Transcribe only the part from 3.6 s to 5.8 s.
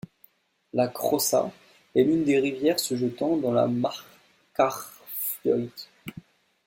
Markarfljót.